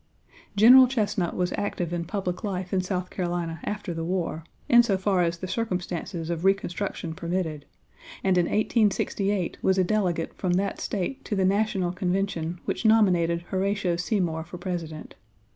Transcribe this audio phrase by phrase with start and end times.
[0.55, 4.97] General Chesnut was active in public life in South Carolina after the war, in so
[4.97, 7.67] far as the circumstances of Reconstruction permitted,
[8.23, 13.43] and in 1868 was a delegate from that State to the National convention which nominated
[13.51, 15.13] Horatio Seymour for President.